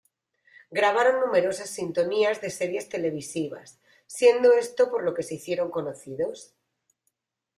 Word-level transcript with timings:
Grabaron 0.71 1.19
numerosas 1.21 1.69
sintonías 1.69 2.41
de 2.41 2.49
series 2.49 2.89
televisivas, 2.89 3.77
siendo 4.07 4.51
esto 4.53 4.89
por 4.89 5.03
lo 5.03 5.13
que 5.13 5.21
se 5.21 5.35
hicieron 5.35 5.69
conocidos. 5.69 6.55